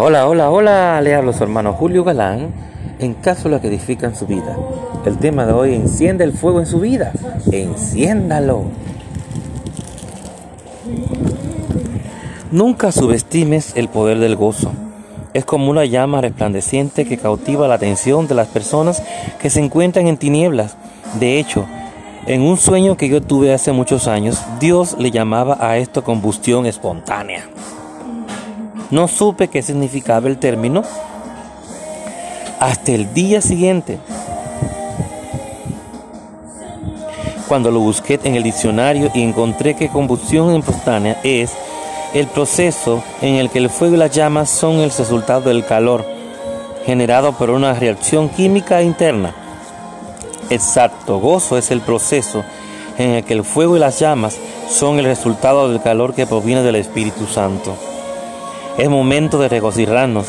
Hola, 0.00 0.28
hola, 0.28 0.48
hola, 0.48 1.00
le 1.00 1.12
hablo 1.12 1.32
su 1.32 1.42
hermano 1.42 1.72
Julio 1.72 2.04
Galán 2.04 2.52
en 3.00 3.14
caso 3.14 3.48
la 3.48 3.60
que 3.60 3.66
edifican 3.66 4.14
su 4.14 4.28
vida. 4.28 4.56
El 5.04 5.18
tema 5.18 5.44
de 5.44 5.52
hoy, 5.52 5.74
enciende 5.74 6.22
el 6.22 6.32
fuego 6.32 6.60
en 6.60 6.66
su 6.66 6.78
vida, 6.78 7.10
enciéndalo. 7.50 8.66
Nunca 12.52 12.92
subestimes 12.92 13.72
el 13.74 13.88
poder 13.88 14.20
del 14.20 14.36
gozo. 14.36 14.70
Es 15.34 15.44
como 15.44 15.68
una 15.68 15.84
llama 15.84 16.20
resplandeciente 16.20 17.04
que 17.04 17.18
cautiva 17.18 17.66
la 17.66 17.74
atención 17.74 18.28
de 18.28 18.36
las 18.36 18.46
personas 18.46 19.02
que 19.40 19.50
se 19.50 19.58
encuentran 19.58 20.06
en 20.06 20.16
tinieblas. 20.16 20.76
De 21.18 21.40
hecho, 21.40 21.66
en 22.26 22.42
un 22.42 22.56
sueño 22.56 22.96
que 22.96 23.08
yo 23.08 23.20
tuve 23.20 23.52
hace 23.52 23.72
muchos 23.72 24.06
años, 24.06 24.40
Dios 24.60 24.94
le 24.96 25.10
llamaba 25.10 25.58
a 25.58 25.76
esto 25.76 26.04
combustión 26.04 26.66
espontánea. 26.66 27.48
No 28.90 29.06
supe 29.08 29.48
qué 29.48 29.62
significaba 29.62 30.28
el 30.28 30.38
término 30.38 30.82
hasta 32.58 32.92
el 32.92 33.12
día 33.14 33.40
siguiente, 33.40 33.98
cuando 37.46 37.70
lo 37.70 37.80
busqué 37.80 38.18
en 38.24 38.34
el 38.34 38.42
diccionario 38.42 39.10
y 39.14 39.22
encontré 39.22 39.74
que 39.74 39.88
combustión 39.88 40.54
espontánea 40.56 41.20
es 41.22 41.52
el 42.14 42.26
proceso 42.26 43.02
en 43.22 43.36
el 43.36 43.50
que 43.50 43.58
el 43.58 43.70
fuego 43.70 43.94
y 43.94 43.98
las 43.98 44.14
llamas 44.14 44.50
son 44.50 44.76
el 44.76 44.90
resultado 44.90 45.48
del 45.48 45.64
calor 45.64 46.04
generado 46.84 47.32
por 47.32 47.50
una 47.50 47.74
reacción 47.74 48.28
química 48.28 48.82
interna. 48.82 49.34
Exacto, 50.50 51.18
gozo 51.18 51.58
es 51.58 51.70
el 51.70 51.80
proceso 51.80 52.44
en 52.96 53.10
el 53.10 53.24
que 53.24 53.34
el 53.34 53.44
fuego 53.44 53.76
y 53.76 53.80
las 53.80 53.98
llamas 53.98 54.38
son 54.68 54.98
el 54.98 55.04
resultado 55.04 55.68
del 55.68 55.82
calor 55.82 56.14
que 56.14 56.26
proviene 56.26 56.62
del 56.62 56.76
Espíritu 56.76 57.26
Santo. 57.26 57.76
Es 58.78 58.88
momento 58.88 59.40
de 59.40 59.48
regocijarnos, 59.48 60.26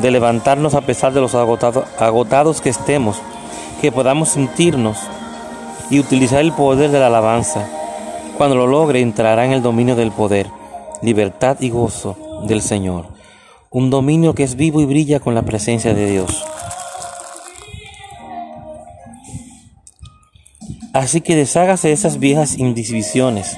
de 0.00 0.10
levantarnos 0.10 0.74
a 0.74 0.80
pesar 0.80 1.12
de 1.12 1.20
los 1.20 1.36
agotados, 1.36 2.60
que 2.60 2.68
estemos, 2.68 3.18
que 3.80 3.92
podamos 3.92 4.30
sentirnos 4.30 4.98
y 5.90 6.00
utilizar 6.00 6.40
el 6.40 6.52
poder 6.52 6.90
de 6.90 6.98
la 6.98 7.06
alabanza. 7.06 7.68
Cuando 8.36 8.56
lo 8.56 8.66
logre 8.66 9.00
entrará 9.00 9.44
en 9.44 9.52
el 9.52 9.62
dominio 9.62 9.94
del 9.94 10.10
poder, 10.10 10.50
libertad 11.02 11.58
y 11.60 11.70
gozo 11.70 12.16
del 12.48 12.62
Señor. 12.62 13.06
Un 13.70 13.90
dominio 13.90 14.34
que 14.34 14.42
es 14.42 14.56
vivo 14.56 14.80
y 14.80 14.86
brilla 14.86 15.20
con 15.20 15.36
la 15.36 15.42
presencia 15.42 15.94
de 15.94 16.10
Dios. 16.10 16.44
Así 20.92 21.20
que 21.20 21.36
deshágase 21.36 21.88
de 21.88 21.94
esas 21.94 22.18
viejas 22.18 22.58
indivisión,es 22.58 23.56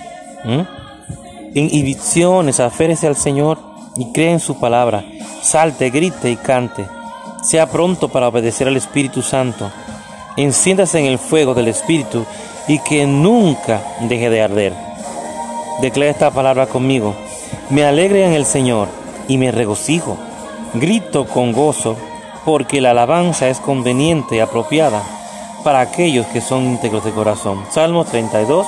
inhibiciones, 1.55 2.61
aférese 2.61 3.07
al 3.07 3.17
Señor 3.17 3.76
y 3.97 4.13
cree 4.13 4.33
en 4.33 4.41
su 4.41 4.59
palabra. 4.59 5.05
Salte, 5.43 5.91
grite 5.91 6.31
y 6.31 6.37
cante. 6.37 6.87
Sea 7.43 7.71
pronto 7.71 8.09
para 8.09 8.29
obedecer 8.29 8.69
al 8.69 8.77
Espíritu 8.77 9.23
Santo. 9.23 9.71
Enciéndase 10.37 10.99
en 10.99 11.07
el 11.07 11.19
fuego 11.19 11.55
del 11.55 11.69
Espíritu 11.69 12.25
y 12.69 12.79
que 12.81 13.07
nunca 13.07 13.81
deje 14.01 14.31
de 14.31 14.43
arder. 14.43 14.73
Declara 15.81 16.11
esta 16.11 16.31
palabra 16.31 16.67
conmigo. 16.67 17.15
Me 17.71 17.85
alegre 17.85 18.25
en 18.27 18.33
el 18.33 18.45
Señor 18.45 18.89
y 19.29 19.39
me 19.39 19.53
regocijo. 19.53 20.17
Grito 20.75 21.27
con 21.27 21.53
gozo 21.53 21.97
porque 22.45 22.81
la 22.81 22.91
alabanza 22.91 23.49
es 23.49 23.59
conveniente 23.59 24.37
y 24.37 24.41
apropiada 24.41 25.03
para 25.65 25.81
aquellos 25.81 26.27
que 26.27 26.41
son 26.41 26.65
íntegros 26.65 27.05
de 27.05 27.11
corazón. 27.13 27.65
Salmo 27.71 28.05
32, 28.05 28.67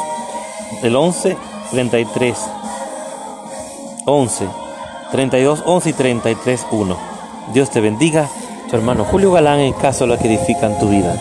del 0.83 0.97
11, 0.97 1.37
33, 1.71 2.39
11. 4.05 4.68
32, 5.11 5.63
11 5.65 5.91
y 5.91 5.93
33, 5.93 6.67
1. 6.71 6.99
Dios 7.53 7.71
te 7.71 7.81
bendiga, 7.81 8.29
tu 8.71 8.77
hermano 8.77 9.05
Julio 9.05 9.33
Galán, 9.33 9.61
en 9.61 9.73
caso 9.73 10.05
de 10.05 10.09
lo 10.09 10.19
que 10.19 10.29
edifican 10.29 10.79
tu 10.79 10.89
vida. 10.89 11.15